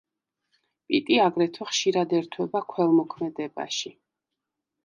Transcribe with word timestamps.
პიტი 0.91 1.19
აგრეთვე 1.25 1.67
ხშირად 1.73 2.17
ერთვება 2.21 2.65
ქველმოქმედებაში. 2.73 3.97